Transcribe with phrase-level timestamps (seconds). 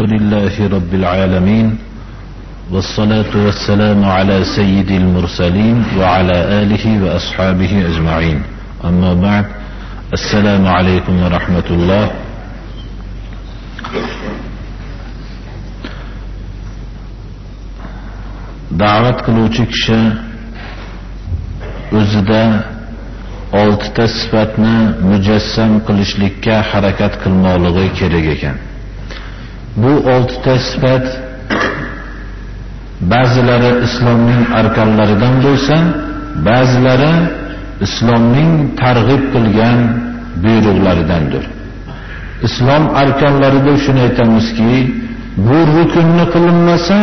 [0.00, 1.78] لله رب العالمين
[2.72, 8.38] والصلاة والسلام على سيد المرسلين وعلى آله وأصحابه أجمعين.
[8.84, 9.46] أما بعد
[10.12, 12.10] السلام عليكم ورحمة الله.
[18.80, 20.00] da'vat qiluvchi kishi
[21.98, 22.42] o'zida
[23.62, 24.76] oltita sifatni
[25.10, 28.56] mujassam qilishlikka harakat qilmoqligi kerak ekan
[29.76, 31.06] bu oltita sifat
[33.12, 35.76] ba'zilari islomning arkonlaridan bo'lsa
[36.48, 37.12] ba'zilari
[37.86, 39.78] islomning targ'ib qilgan
[40.44, 41.44] buyruqlaridandir
[42.46, 44.74] islom arkonlarida shuni aytamizki
[45.46, 46.98] bu rukunni qilinmasa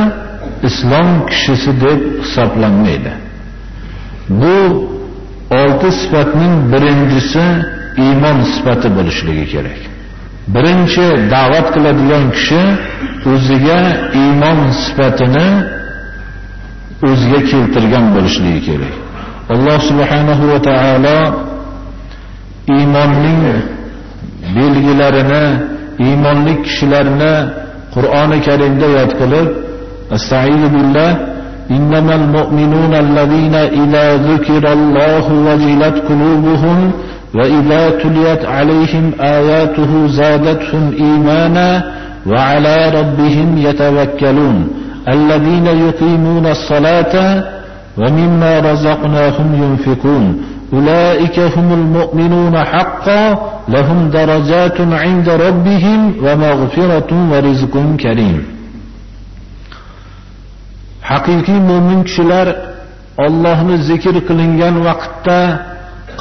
[0.64, 3.12] islom kishisi deb hisoblanmaydi.
[4.30, 4.58] Bu
[5.62, 7.44] olti sifatning birinchisi
[8.06, 9.80] iymon sifati bo'lishligi kerak.
[10.55, 12.63] birinchi da'vat qiladigan kishi
[13.33, 13.79] o'ziga
[14.23, 15.47] iymon sifatini
[17.09, 18.95] o'ziga keltirgan bo'lishligi kerak
[19.55, 21.19] alloh subhanahu va taolo
[22.77, 23.43] iymonning
[24.57, 25.45] belgilarini
[26.07, 27.35] iymonli kishilarni
[27.95, 29.49] qur'oni karimda yod qilib
[30.17, 31.11] astaizu billah
[31.77, 36.79] إنما المؤمنون الذين إذا ذكر الله وجلت قلوبهم
[37.37, 41.93] وإذا تليت عليهم آياته زادتهم إيمانا
[42.27, 44.69] وعلى ربهم يتوكلون
[45.09, 47.45] الذين يقيمون الصلاة
[47.99, 58.43] ومما رزقناهم ينفقون أولئك هم المؤمنون حقا لهم درجات عند ربهم ومغفرة ورزق كريم
[61.11, 62.49] haqiqiy mo'min kishilar
[63.27, 65.41] Allohni zikr qilingan vaqtda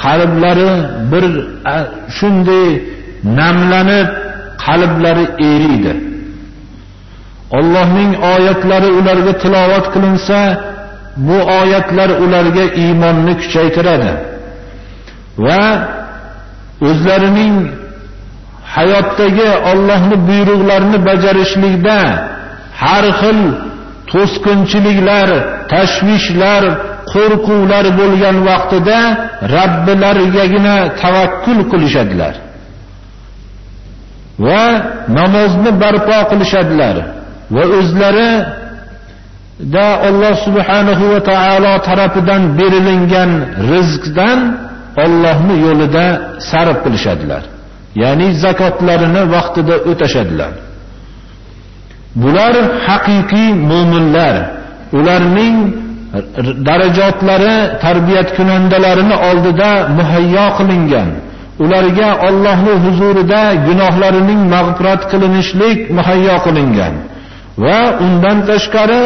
[0.02, 0.70] qalblari
[1.12, 1.24] bir
[2.16, 2.68] shunday
[3.40, 4.08] namlanib
[4.64, 5.92] qalblari eriydi.
[7.58, 10.38] Allohning oyatlari ularga tilovat qilinsa
[11.26, 14.10] bu oyatlar ularga iymonni kuchaytiradi.
[15.46, 15.64] Va
[16.88, 17.56] o'zlarining
[18.74, 21.98] hayotdagi Allohning buyruqlarini bajarishlikda
[22.82, 23.38] har xil
[24.10, 25.28] to'sqinchiliklar,
[25.72, 26.62] tashvishlar,
[27.12, 28.98] qo'rquvlar bo'lgan vaqtida
[29.56, 32.34] Rabbilarigagina tavakkul qilishadilar.
[34.46, 34.64] Va
[35.18, 36.96] namozni barpo qilishadilar
[37.54, 38.30] va o'zlari
[39.74, 43.30] da Alloh subhanahu va taolo tarafidan berilingan
[43.72, 44.38] rizqdan
[45.04, 46.06] Allohning yo'lida
[46.50, 47.42] sarf qilishadilar.
[48.02, 50.52] Ya'ni zakotlarini vaqtida o'tashadilar.
[52.22, 52.54] Bular
[52.88, 54.34] haqiqiy mu'minlar.
[54.98, 55.56] Ularning
[56.68, 61.08] darajotlari tarbiyat kunandalarini oldida muhayyo qilingan.
[61.64, 66.94] Ularga Allohning huzurida gunohlarining mag'firat qilinishlik muhayyo qilingan.
[67.64, 69.02] Va undan tashqari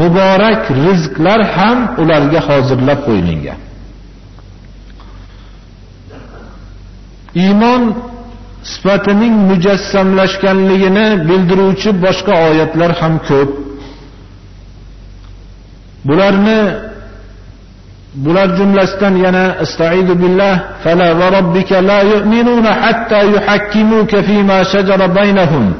[0.00, 3.58] muborak rizqlar ham ularga hozirlab qo'yilgan.
[7.44, 7.82] Iymon
[8.72, 13.50] sifatining mujassamlashganligini bildiruvchi boshqa oyatlar ham ko'p.
[16.04, 16.60] Bularni
[18.14, 20.54] bular jumlasidan yana istaidu billah
[20.84, 25.74] fala va robbika la yu'minuna hatta yuhakkimuka fima shajara baynahum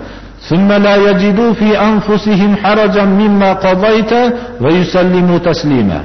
[0.49, 4.21] thumma la yajidu fi anfusihim harajan mimma qadayta
[4.63, 6.01] va yusallimu taslima.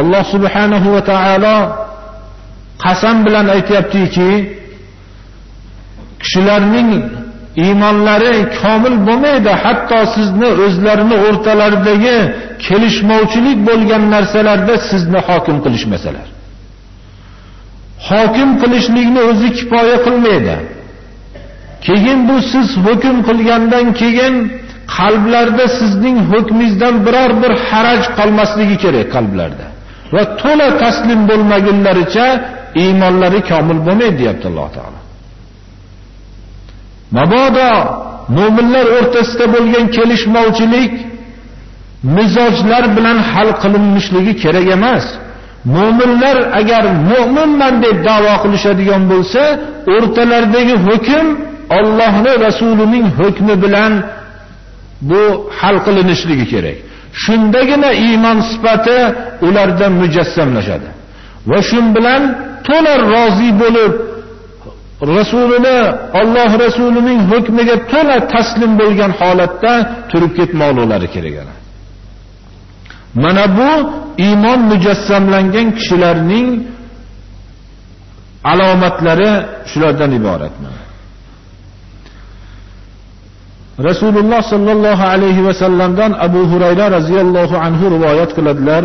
[0.00, 1.56] Alloh subhanahu va taolo
[2.84, 4.30] qasam bilan aytayaptiki
[6.20, 6.90] kishilarning
[7.64, 12.16] iymonlari komil bo'lmaydi hatto sizni o'zlarini o'rtalaridagi
[12.66, 16.26] kelishmovchilik bo'lgan narsalarda sizni hokim qilishmasalar.
[18.08, 20.56] Hokim qilishlikni o'zi kifoya qilmaydi.
[21.86, 24.34] Keyin bu siz hukm qilgandan keyin
[24.96, 29.66] qalblarda sizning hukmingizdan biror bir haraj qolmasligi kerak qalblarda.
[30.14, 32.26] Va to'la taslim bo'lmagunlaricha
[32.82, 35.05] iymonlari komil bo'lmaydi deyapti alloh taolo.
[37.16, 37.70] Mabodo
[38.38, 40.92] mu'minlar o'rtasida bo'lgan kelishmovchilik
[42.16, 45.04] mizojlar bilan hal qilinmishligi kerak emas.
[45.76, 49.42] Mu'minlar agar mu'minman deb da'vo qilishadigan bo'lsa,
[49.94, 51.26] o'rtalaridagi hukm
[51.70, 53.92] Allohning rasulining hukmi bilan
[55.00, 55.22] bu
[55.58, 56.76] hal qilinishligi kerak.
[57.22, 58.98] Shundagina iymon sifati
[59.46, 60.88] ularda mujassamlashadi.
[61.50, 62.22] Va shun bilan
[62.68, 63.92] to'la rozi bo'lib
[65.02, 65.78] Rasulini
[66.20, 69.72] Alloh Rasulining hukmiga to'la taslim bo'lgan holatda
[70.10, 71.54] turib ketmoqlari kerak ana
[73.22, 73.70] Mana bu
[74.26, 76.48] iymon mujassamlangan kishilarning
[78.52, 79.30] alomatlari
[79.70, 80.54] shulardan iborat.
[83.88, 88.82] rasululloh sollallohu alayhi vasallamdan abu hurayra roziyallohu anhu rivoyat qiladilar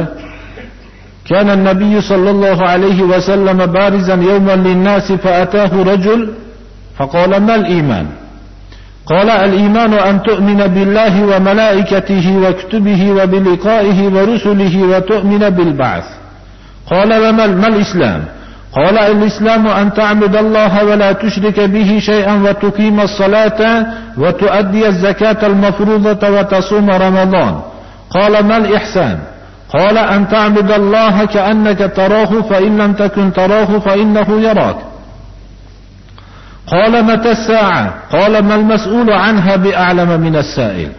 [1.30, 6.30] كان النبي صلى الله عليه وسلم بارزا يوما للناس فأتاه رجل
[6.98, 8.08] فقال ما الإيمان؟
[9.06, 16.04] قال الإيمان أن تؤمن بالله وملائكته وكتبه وبلقائه ورسله وتؤمن بالبعث.
[16.92, 18.24] قال وما ما الإسلام؟
[18.76, 23.86] قال الإسلام أن تعبد الله ولا تشرك به شيئا وتقيم الصلاة
[24.18, 27.62] وتؤدي الزكاة المفروضة وتصوم رمضان.
[28.10, 29.20] قال ما الإحسان؟
[29.74, 34.76] قال أن تعبد الله كأنك تراه فإن لم تكن تراه فإنه يراك.
[36.68, 40.90] قال متى الساعة؟ قال ما المسؤول عنها بأعلم من السائل.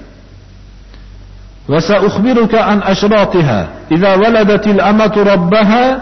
[1.68, 3.68] وسأخبرك عن أشراطها.
[3.92, 6.00] إذا ولدت الأمة ربها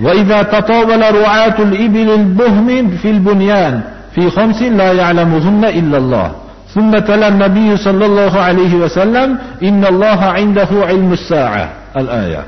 [0.00, 3.80] وإذا تطاول رعاة الإبل البهم في البنيان
[4.14, 6.32] في خمس لا يعلمهن إلا الله.
[6.74, 11.81] ثم تلا النبي صلى الله عليه وسلم إن الله عنده علم الساعة.
[11.97, 12.43] الآية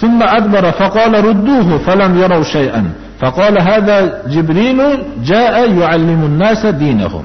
[0.00, 4.80] ثم أدبر فقال ردوه فلم يروا شيئا فقال هذا جبريل
[5.24, 7.24] جاء يعلم الناس دينهم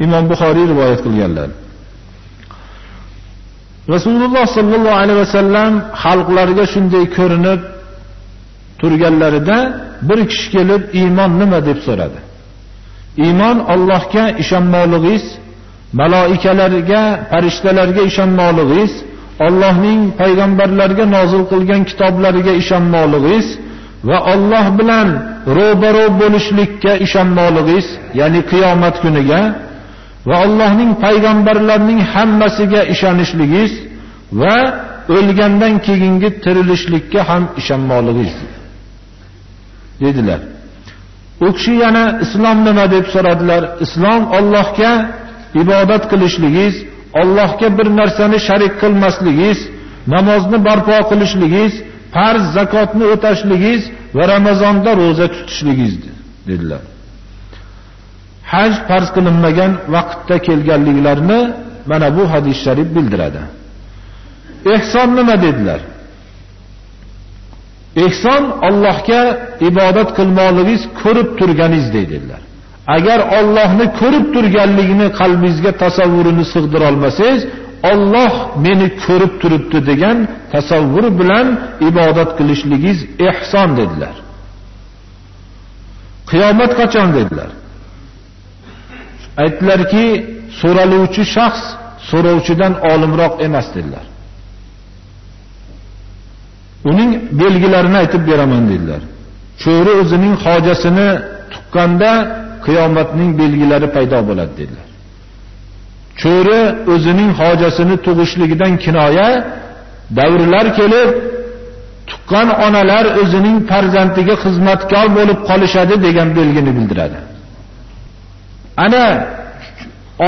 [0.00, 1.48] imom buxoriy rivoyat qilganlar
[3.94, 5.72] rasululloh sollallohu alayhi vasallam
[6.02, 7.60] xalqlarga shunday ko'rinib
[8.80, 9.58] turganlarida
[10.08, 12.20] bir kishi kelib iymon nima deb so'radi
[13.26, 15.24] iymon Allohga ishonmoqligingiz
[16.00, 18.92] maloikalarga farishtalarga ishonmoqligingiz
[19.47, 23.47] Allohning payg'ambarlarga nozil qilgan kitoblariga ishonmoqligingiz
[24.09, 25.07] va Alloh bilan
[25.57, 27.87] ro'baro bo'lishlikka ishonmoqligingiz
[28.19, 29.41] ya'ni qiyomat kuniga
[30.29, 33.71] va Allohning payg'ambarlarining hammasiga ishonishligingiz
[34.41, 34.55] va
[35.17, 38.35] o'lgandan keyingi tirilishlikka ham ishonmoqligingiz
[40.03, 40.39] dedilar.
[41.45, 42.85] U kishi yana islom nima?
[42.95, 43.63] deb so'radilar.
[43.85, 44.91] Islom Allohga
[45.61, 46.75] ibodat qilishligingiz
[47.13, 49.59] Allohga bir narsani sharik qilmasligingiz
[50.07, 51.73] namozni barpo qilishligingiz
[52.13, 53.83] farz zakotni o'tashligingiz
[54.17, 56.15] va ramazonda ro'za tutishligingizdir,
[56.47, 56.83] dedilar.
[58.53, 61.41] Haj farz qilinmagan vaqtda kelganliklarini
[61.91, 63.41] mana bu hadis sharif bildiradi.
[64.73, 65.81] Ehson nima dedilar?
[68.05, 69.21] Ehson Allohga
[69.69, 72.41] ibodat qilmoqligingiz ko'rib turganingiz dedilar.
[72.95, 77.41] Agar Allohni ko'rib turganligini qalbingizga tasavvurini sig'dira olmasangiz
[77.91, 78.33] Alloh
[78.65, 80.17] meni ko'rib turibdi degan
[80.53, 81.47] tasavvur bilan
[81.89, 82.99] ibodat qilishligingiz
[83.29, 84.15] ehson dedilar.
[86.29, 87.51] Qiyomat qachon dedilar?
[89.43, 90.05] Aytdilarki
[90.59, 91.63] so'raluvchi shaxs
[92.09, 94.05] so'rovchidan olimroq emas dedilar.
[96.89, 99.01] Uning belgilarini aytib beraman dedilar.
[99.63, 101.09] Cho'ri o'zining hojasini
[101.53, 102.11] tuqqanda
[102.69, 104.87] qiyomatning belgilari paydo bo'ladi dedilar.
[106.21, 106.61] Cho'ri
[106.93, 109.29] o'zining hojasini tug'ishligidan kinoya
[110.19, 111.09] davrlar kelib
[112.09, 117.19] tuqqan onalar o'zining farzandiga xizmatkor bo'lib qolishadi degan belgini bildiradi.
[118.85, 119.05] Ana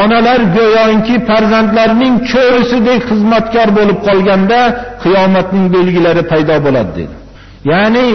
[0.01, 4.59] onalar go'yoki farzandlarining cho'risidek xizmatkor bo'lib qolganda
[5.03, 7.15] qiyomatning belgilari paydo bo'ladi dedi.
[7.71, 8.07] Ya'ni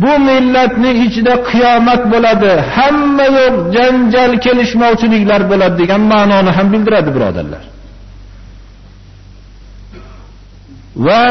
[0.00, 2.52] bu millatni ichida qiyomat bo'ladi.
[2.76, 7.64] Hamma yo'q janjal kelishmovchiliklar bo'ladi degan ma'noni ham bildiradi birodarlar.
[11.06, 11.24] Va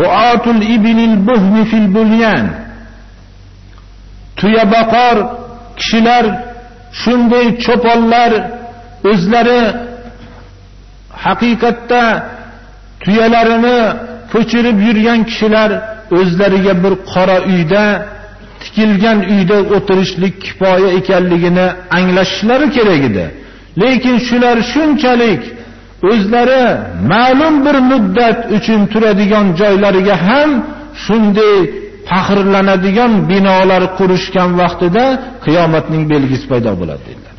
[0.00, 2.46] ru'atul ibnil buhmi fil bunyan
[4.38, 5.16] tuyabaqor
[5.78, 6.24] kishilar
[7.02, 8.32] shunday cho'ponlar
[9.10, 9.62] o'zlari
[11.24, 12.02] haqiqatda
[13.02, 13.80] tuyalarini
[14.34, 15.70] ko'chirib yurgan kishilar
[16.18, 17.84] o'zlariga bir qora uyda
[18.62, 21.66] tikilgan uyda o'tirishlik kifoya ekanligini
[21.98, 23.24] anglashishlari kerak edi.
[23.82, 25.42] Lekin shular shunchalik
[26.10, 26.64] o'zlari
[27.12, 30.50] ma'lum bir muddat uchun turadigan joylariga ham
[31.04, 31.56] shunday
[32.10, 35.04] faxrlanadigan binolar qurishgan vaqtida
[35.44, 37.36] qiyomatning belgisi paydo bo'ladi dedilar.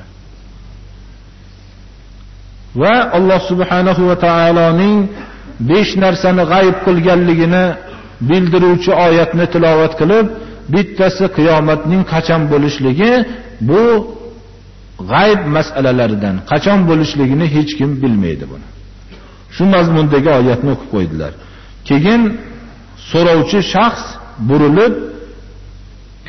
[2.81, 4.97] Va alloh subhanahu va taoloning
[5.69, 7.65] besh narsani g'ayib qilganligini
[8.29, 10.27] bildiruvchi oyatni tilovat qilib
[10.73, 13.11] bittasi qiyomatning qachon bo'lishligi
[13.69, 13.83] bu
[15.11, 18.67] g'ayb masalalaridan qachon bo'lishligini hech kim bilmaydi buni.
[19.55, 21.31] Shu mazmundagi oyatni o'qib qo'ydilar.
[21.89, 22.21] Keyin
[23.11, 24.03] so'rovchi shaxs
[24.49, 24.93] burilib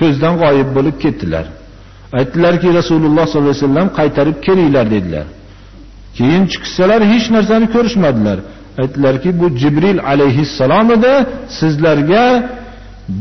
[0.00, 1.46] ko'zdan g'oyib bo'lib ketdilar.
[2.18, 5.26] Aytdilarki rasululloh sollallohu alayhi vasallam qaytarib kelinglar dedilar.
[6.18, 8.38] Keyin chiqsalar hech narsani ko'rishmadilar.
[8.80, 11.12] Aytdilarki bu jibril alayhissalom edi
[11.58, 12.24] sizlarga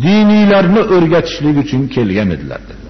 [0.05, 2.87] diniylarni o'rgatishlik uchun kelgan edilar dedi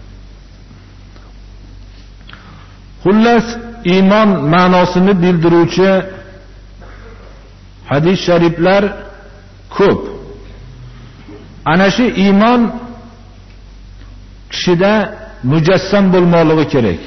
[3.03, 3.45] xullas
[3.93, 5.91] iymon ma'nosini bildiruvchi
[7.91, 8.83] hadis shariflar
[9.77, 10.01] ko'p.
[11.65, 12.61] Ana shu iymon
[14.51, 14.93] kishida
[15.51, 17.01] mujassam bo'lmoqligi kerak.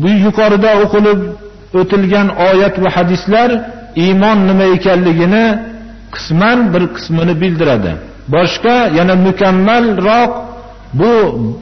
[0.00, 1.20] Bu yuqorida o'qilib
[1.80, 3.50] o'tilgan oyat va hadislar
[3.96, 5.44] iymon nima ekanligini
[6.14, 7.92] qisman bir qismini bildiradi.
[8.34, 10.32] Boshqa yana mukammalroq
[11.00, 11.12] bu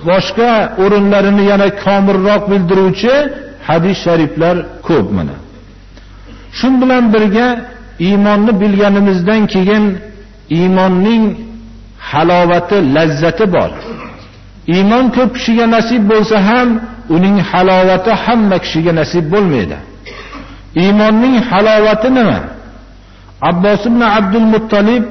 [0.09, 0.53] boshqa
[0.85, 3.15] o'rinlarini yana komilroq bildiruvchi
[3.69, 4.57] hadis shariflar
[4.89, 5.37] ko'p mana.
[6.59, 7.49] Shu bilan birga
[8.09, 9.85] iymonni bilganimizdan keyin
[10.59, 11.25] iymonning
[12.11, 13.71] halovati lazzati bor.
[14.77, 16.69] Iymon ko'p kishiga nasib bo'lsa ham
[17.17, 19.77] uning halovati hamma kishiga nasib bo'lmaydi.
[20.83, 22.39] Iymonning halovati nima
[23.51, 25.05] abbos ibn abdul muttolib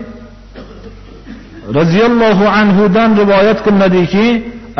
[1.77, 4.27] roziyallohu anhudan rivoyat qilinadiki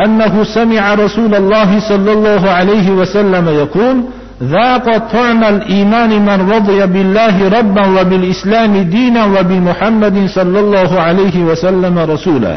[0.06, 3.98] أنه سمع رسول الله صلى الله عليه وسلم يقول
[4.44, 12.56] ذاق طعم الإيمان من رضي بالله ربا وبالإسلام دينا وبمحمد صلى الله عليه وسلم رسولا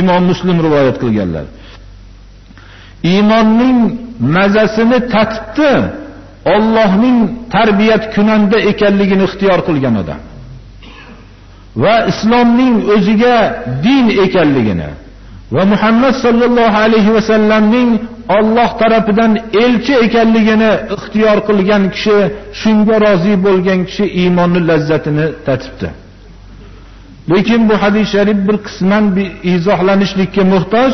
[0.00, 1.44] imom muslim rivoyat qilganlar
[3.12, 3.78] iymonning
[4.36, 5.72] mazasini tatibdi
[6.46, 7.18] Allohning
[7.50, 10.20] tarbiyat kunanda ekanligini ixtiyor qilgan odam.
[11.82, 13.36] Va islomning o'ziga
[13.84, 14.90] din ekanligini
[15.54, 17.90] va Muhammad sallallohu alayhi va sallamning
[18.28, 19.32] Alloh tarafidan
[19.64, 22.18] elchi ekanligini ixtiyor qilgan kishi
[22.60, 25.88] shunga rozi bo'lgan kishi iymonning lazzatini tatibdi.
[27.30, 30.92] Lekin bu hadis sharif bir qisman bir izohlanishlikka muhtoj.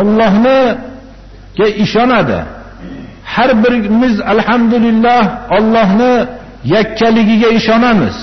[0.00, 0.60] Allohni
[1.56, 2.38] ke ishonadi.
[3.36, 5.22] Har birimiz alhamdulillah
[5.58, 6.14] Allohni
[6.74, 8.16] yakkaligiga ishonamiz.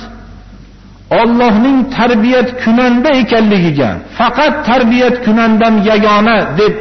[1.21, 6.73] Allohning tarbiyat kunanda ekanligiga faqat tarbiyat kunandan yagona deb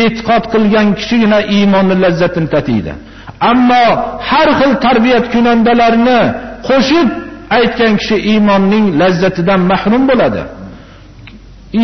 [0.00, 2.92] e'tiqod qilgan kishigina iymonning lazzatini tatiydi.
[3.50, 3.84] Ammo
[4.28, 6.20] har xil tarbiyat kunandalarini
[6.68, 7.08] qo'shib
[7.58, 10.42] aytgan kishi iymonning lazzatidan mahrum bo'ladi.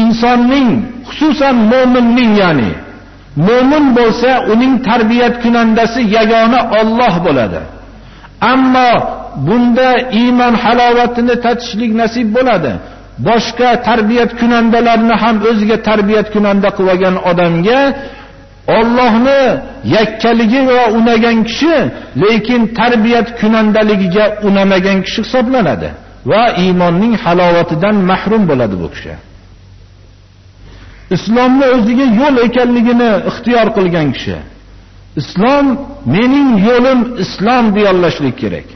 [0.01, 0.69] Insonning
[1.09, 2.71] xususan mo'minning ya'ni
[3.37, 7.61] mo'min bo'lsa uning tarbiyat kunandasi yagona Alloh bo'ladi.
[8.53, 8.91] Ammo
[9.47, 12.73] bunda iymon halovatini tatishlik nasib bo'ladi.
[13.29, 17.81] Boshqa tarbiyat kunandalarni ham o'ziga tarbiyat kunanda qilib olgan odamga
[18.79, 19.43] Allohni
[19.97, 21.77] yakkaligi va unagan kishi
[22.23, 25.89] lekin tarbiyat kunandaligiga unamagan kishi hisoblanadi.
[26.31, 29.13] Va iymonning halovatidan mahrum bo'ladi bu kishi.
[31.17, 34.37] Islomni o'ziga yo'l ekanligini ixtiyor qilgan kishi.
[35.21, 35.67] Islom
[36.15, 38.69] mening yo'lim islom deyolashlik kerak.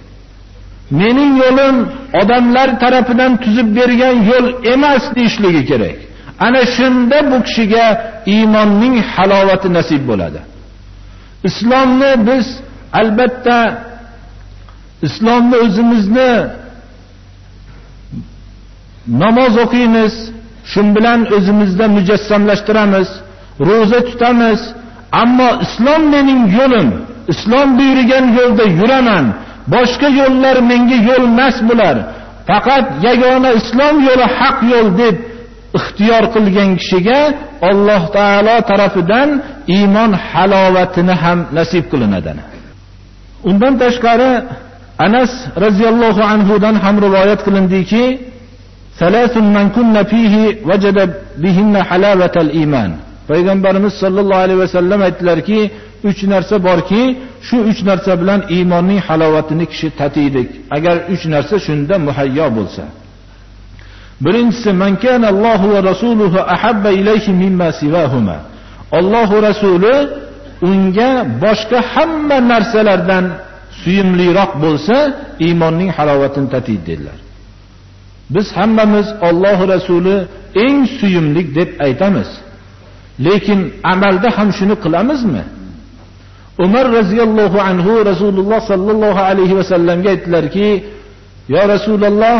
[1.01, 1.77] Mening yo'lim
[2.21, 5.99] odamlar tarafidan tuzib bergan yo'l emas deyishligi kerak.
[6.47, 7.87] Ana shunda bu kishiga
[8.35, 10.41] iymonning halovati nasib bo'ladi.
[11.49, 12.47] Islomni biz
[13.01, 13.59] albatta
[15.07, 16.33] islomni o'zimizni
[19.23, 20.15] namoz o'qiymiz
[20.71, 23.09] shu bilan o'zimizda mujassamlashtiramiz
[23.69, 24.61] ro'za tutamiz.
[25.23, 26.89] Ammo islom mening yo'lim.
[27.33, 29.25] Islom buyurgan yo'lda yuraman.
[29.75, 31.97] Boshqa yo'llar menga yo'l emas bular.
[32.49, 35.17] Faqat yagona islom yo'li haq yo'l deb
[35.79, 37.21] ixtiyor qilgan kishiga
[37.71, 39.29] Alloh taolo tarafidan
[39.77, 42.33] iymon halovatini ham nasib qilinadi.
[43.49, 44.31] Undan tashqari
[45.07, 45.33] Anas
[45.65, 48.05] radhiyallohu anhu dan ham rivoyat qilindiki,
[49.03, 50.35] ثلاث من كن فيه
[50.69, 50.99] وجد
[51.43, 52.93] بهن حلاوة الإيمان
[53.29, 55.71] Payg'ambarimiz sollallohu alayhi vasallam aytdilarki,
[56.09, 57.03] uch narsa borki,
[57.47, 60.43] shu uch narsa bilan iymonning halovatini kishi tatiydi.
[60.77, 62.85] Agar uch narsa shunda muhayyo bo'lsa.
[64.21, 68.37] birinchisi man va rasuluhu ahabba ilayhi mimma sivahuma
[68.93, 69.95] Alloh rasuli
[70.63, 71.11] unga
[71.45, 73.25] boshqa hamma narsalardan
[73.83, 74.97] suyimliroq bo'lsa
[75.47, 77.19] iymonning halovatini tatiydi dedilar
[78.35, 80.17] biz hammamiz Alloh rasuli
[80.65, 82.29] eng suyumlik deb aytamiz.
[83.27, 83.61] Lekin
[83.93, 85.45] amalda ham shuni qilamizmi?
[86.65, 90.69] Umar radhiyallohu anhu rasululloh sallallohu alayhi va sallamga aytdilarki,
[91.55, 92.37] yo rasululloh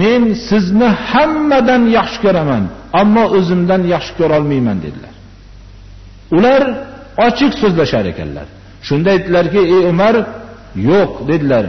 [0.00, 2.64] men sizni hammadan yaxshi ko'raman
[3.00, 5.14] ammo o'zimdan yaxshi ko'ra olmayman" dedilar.
[6.36, 6.62] Ular
[7.26, 8.46] ochiq so'zlashar ekanlar.
[8.86, 10.14] Shunda aytdilarki ey umar
[10.90, 11.64] yo'q dedilar.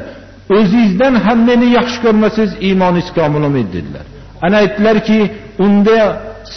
[0.58, 4.06] O'zingizdan ham meni yaxshi ko'rmasangiz iymoningiz komil bo'lmaydi dedilar.
[4.46, 5.20] Ana aytdilarki
[5.66, 5.98] unda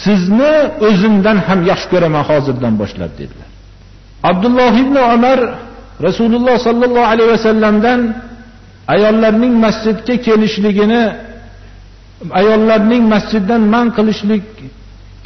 [0.03, 0.55] sizni
[0.87, 3.49] o'zimdan ham yaxshi ko'raman hozirdan boshlab dedilar.
[4.29, 5.39] Abdulloh ibn umar
[6.07, 7.99] rasululloh sollallohu alayhi vasallamdan
[8.93, 11.03] ayollarning masjidga kelishligini
[12.39, 14.45] ayollarning masjiddan man qilishlik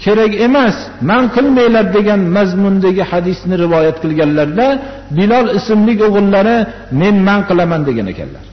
[0.04, 0.76] kerak emas
[1.10, 4.68] man qilmanglar degan mazmundagi hadisni rivoyat qilganlarda
[5.18, 6.58] bilol ismli o'g'illari
[7.02, 8.46] men man qilaman degan ekanlar.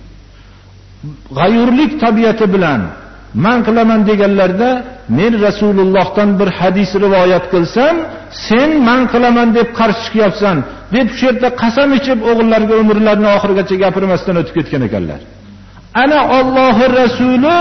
[1.38, 2.80] G'ayurlik tabiati bilan
[3.44, 4.70] man qilaman deganlarda
[5.18, 7.94] men rasulullohdan bir hadis rivoyat qilsam
[8.46, 10.56] sen man qilaman deb qarshi chiqyapsan
[10.94, 15.20] deb shu yerda qasam ichib o'g'illarga umrlarini oxirigacha gapirmasdan o'tib ketgan ekanlar.
[16.02, 17.56] Ana ollohi rasuli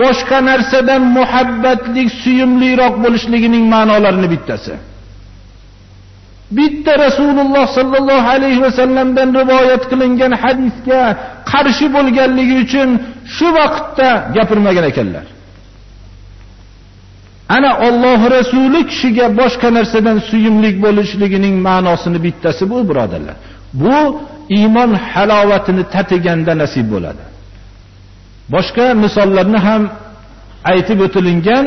[0.00, 4.74] boshqa narsadan muhabbatlik suyumliroq bo'lishligining ma'nolarini bittasi.
[6.58, 11.00] Bitta rasululloh sollallohu alayhi vasallamdan rivoyat qilingan hadisga
[11.52, 12.88] qarshi bo'lganligi uchun
[13.36, 15.26] shu vaqtda gapirmagan ekanlar.
[17.56, 23.36] Ana Alloh rasuli kishiga boshqa narsadan suyumlik bo'lishligining ma'nosini bittasi bu birodarlar.
[23.82, 23.98] Bu
[24.58, 27.22] iymon halovatini tatiganda nasib bo'ladi.
[28.54, 29.82] Boshqa misollarni ham
[30.72, 31.66] aytib o'tilingan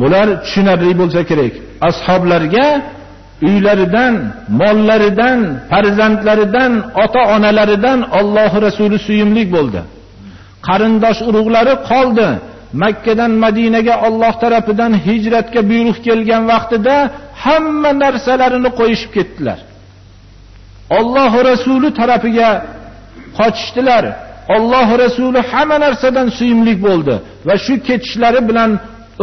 [0.00, 1.52] bular tushunarli bo'lsa kerak.
[1.88, 2.66] Ashoblarga
[3.48, 4.14] uylaridan
[4.60, 5.38] mollaridan
[5.70, 6.72] farzandlaridan
[7.04, 9.80] ota onalaridan Alloh rasuli suyumlik bo'ldi.
[10.68, 12.28] Qarindosh urug'lari qoldi.
[12.82, 16.96] Makkadan madinaga Alloh tarafidan hijratga buyruq kelgan vaqtida
[17.44, 19.58] hamma narsalarini qo'yishib ketdilar.
[20.98, 22.50] Alloh rasuli tarafiga
[23.38, 24.04] qochishdilar.
[24.56, 27.14] Alloh rasuli hamma narsadan suyumlik bo'ldi
[27.46, 28.70] va shu ketishlari bilan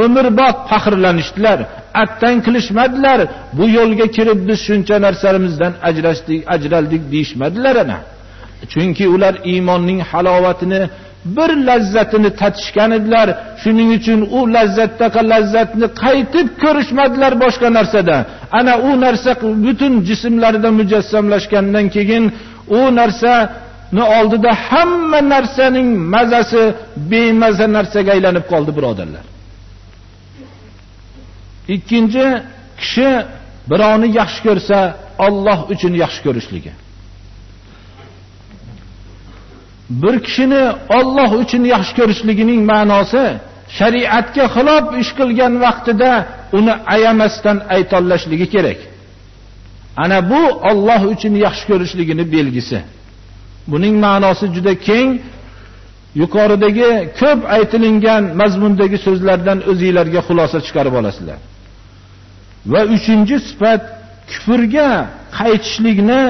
[0.03, 1.59] umrbod faxrlanishdilar.
[1.97, 3.19] Bid'atdan qilishmadilar
[3.57, 7.97] bu yo'lga kirib biz shuncha narsarimizdan ajrashdik ajraldik deyishmadilar ana.
[8.73, 10.81] Chunki ular iymonning halovatini
[11.37, 13.27] bir lazzatini tatishgan edilar.
[13.63, 18.17] Shuning uchun u lazzatdaqa lazzatni qaytib ko'rishmadilar boshqa narsada.
[18.59, 19.31] Ana u narsa
[19.65, 22.23] butun jismlarida mujassamlashgandan keyin
[22.79, 26.63] u narsani oldida hamma narsaning mazasi
[27.11, 29.25] bemaza narsaga aylanib qoldi birodarlar.
[31.75, 32.25] Ikkinchi
[32.79, 33.09] kishi
[33.69, 34.79] birovni yaxshi ko'rsa
[35.27, 36.71] Alloh uchun yaxshi ko'rishligi.
[40.01, 40.63] Bir kishini
[40.99, 43.25] Alloh uchun yaxshi ko'rishligining ma'nosi
[43.77, 46.11] shariatga xilof ish qilgan vaqtida
[46.57, 48.79] uni ayamasdan aytollashligi kerak.
[50.03, 50.41] Ana bu
[50.71, 52.79] Alloh uchun yaxshi ko'rishligini belgisi.
[53.71, 55.09] Buning ma'nosi juda keng.
[56.21, 56.89] Yuqoridagi
[57.19, 61.39] ko'p aytilingan mazmundagi so'zlardan o'zinglarga xulosa chiqarib olasizlar.
[62.71, 63.81] Va uchinchi sifat
[64.29, 64.89] kufrga
[65.39, 66.23] qaytishlikni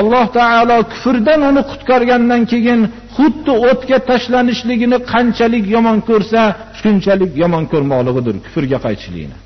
[0.00, 2.80] alloh taolo kufrdan uni qutqargandan keyin
[3.16, 6.40] xuddi o'tga tashlanishligini qanchalik yomon ko'rsa
[6.80, 9.36] shunchalik yomon ko'rmoqligidir kufrga qaytishlikni.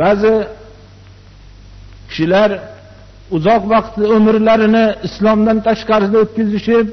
[0.00, 0.34] Ba'zi
[2.08, 2.50] kishilar
[3.36, 6.86] uzoq vaqt umrlarini islomdan tashqarida o'tkazishib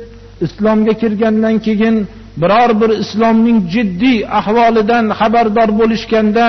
[0.46, 1.96] islomga kirgandan keyin
[2.42, 6.46] biror bir islomning jiddiy ahvolidan xabardor bo'lishganda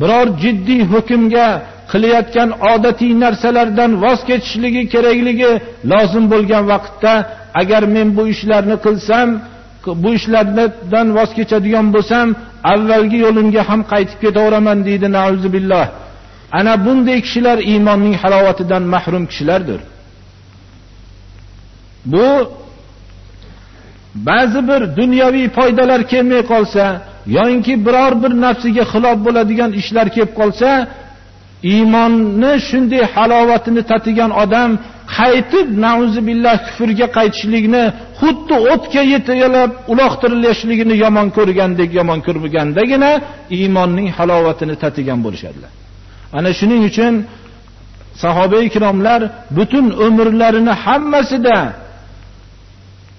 [0.00, 1.48] biror jiddiy hukmga
[1.92, 5.52] qilayotgan odatiy narsalardan voz kechishligi kerakligi
[5.90, 7.12] lozim bo'lgan vaqtda
[7.60, 9.28] agar men bu ishlarni qilsam
[10.04, 12.26] bu ishlardan voz kechadigan bo'lsam
[12.72, 15.08] avvalgi yo'limga ham qaytib ketaveraman deydi
[15.56, 15.86] billah
[16.58, 19.80] ana bunday kishilar iymonning halovatidan mahrum kishilardir.
[22.12, 22.26] Bu
[24.14, 26.84] ba'zi bir dunyoviy foydalar kelmay qolsa
[27.36, 30.70] yoyinki biror bir nafsiga xilof bo'ladigan ishlar kelib qolsa
[31.72, 34.70] iymonni shunday halovatini tatigan odam
[35.18, 37.84] qaytib nauzi billah kufrga qaytishlikni
[38.20, 43.10] xuddi o'tga yetalab uloqtirilishligini yomon ko'rgandek yomon ko'rmagandagina
[43.56, 45.70] iymonning halovatini tatigan bo'lishadilar.
[46.38, 47.14] Ana shuning uchun
[48.22, 49.20] sahoba ikromlar
[49.56, 51.56] butun umrlarini hammasida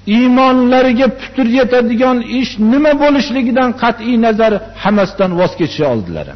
[0.08, 6.28] iymonlariga putur yetadigan ish nima bo'lishligidan qat'iy nazar hammasidan voz kechisha oldilar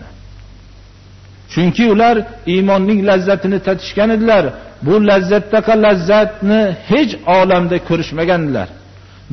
[1.56, 2.18] chunki ular
[2.54, 4.46] iymonning lazzatini tatishgan edilar.
[4.86, 8.68] Bu lazzatdaqa lazzatni hech olamda ko'rishmagandilar.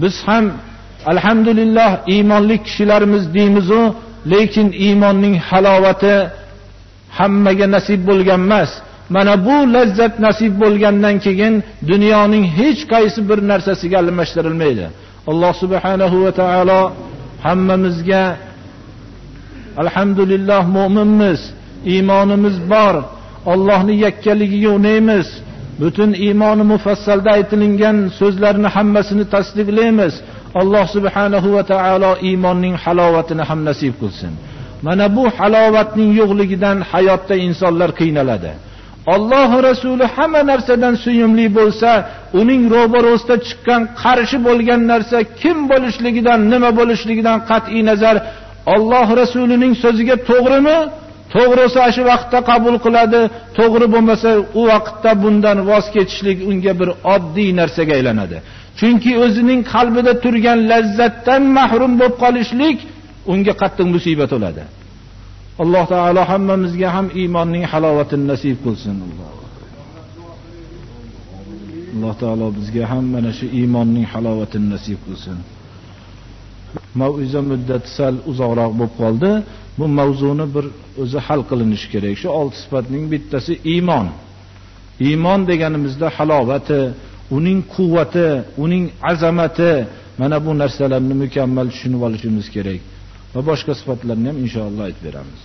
[0.03, 0.45] Biz ham
[1.13, 3.83] alhamdulillah iymonli kishilarimiz deymizu
[4.33, 6.15] lekin iymonning halovati
[7.19, 8.71] hammaga nasib bo'lgan emas.
[9.15, 11.55] Mana bu lazzat nasib bo'lgandan keyin
[11.91, 14.87] dunyoning hech qaysi bir narsasiga almashtirilmaydi.
[15.31, 16.81] Alloh subhanahu va taolo
[17.47, 18.25] hammamizga
[19.83, 21.41] alhamdulillah mo'minmiz
[21.93, 22.95] iymonimiz bor
[23.53, 25.27] allohni yakkaligiga unaymiz
[25.81, 30.15] butun iymoni mufassalda aytilingan so'zlarni hammasini tasdiqlaymiz.
[30.61, 34.33] Alloh subhanahu va taolo iymonning halovatini ham nasib qilsin.
[34.87, 38.53] Mana bu halovatning yo'qligidan hayotda insonlar qiynaladi.
[39.07, 41.91] Allohu rasuli hamma narsadan suyumli bo'lsa
[42.41, 48.17] uning ro'barosida chiqqan qarshi bo'lgan narsa kim bo'lishligidan nima bo'lishligidan qat'i nazar
[48.75, 50.79] Alloh rasulining so'ziga to'g'rimi?
[51.35, 53.21] To'g'risi bo'lsa shu vaqtda qabul qiladi,
[53.59, 58.37] to'g'ri bo'lmasa u vaqtda bundan voz kechishlik unga bir oddiy narsaga aylanadi.
[58.79, 62.79] Chunki o'zining qalbida turgan lazzatdan mahrum bo'lib qolishlik
[63.33, 64.63] unga qattiq musibat bo'ladi.
[65.59, 68.97] Alloh taolo hammamizga ham iymonning halovatini nasib qilsin.
[71.95, 75.39] Alloh taolo bizga ham mana shu iymonning halovatini nasib qilsin.
[77.01, 79.31] Mav'iza muddati sal uzoqroq bo'lib qoldi.
[79.79, 80.67] Bu mavzuni bir
[81.03, 82.15] o'zi hal qilinishi kerak.
[82.23, 84.07] Shu olti sifatning bittasi iymon.
[85.09, 86.81] Iymon deganimizda halovati,
[87.37, 88.29] uning quvvati,
[88.65, 89.73] uning azamati,
[90.21, 92.81] mana bu narsalarni mukammal tushunib olishimiz kerak.
[93.35, 95.41] Va boshqa sifatlarni ham inshaalloh aytib beramiz.